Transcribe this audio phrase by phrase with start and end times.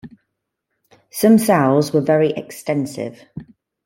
[1.11, 3.23] Some soughs were very extensive.